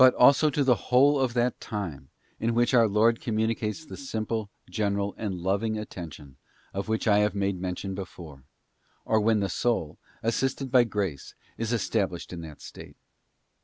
[0.17, 2.09] also to the whole of that time,
[2.39, 6.37] in which our Lord communi cates the simple, general, and loving attention,
[6.73, 8.43] of which I have made mention before,
[9.05, 12.97] or when the soul, assisted by grace, is established in that state.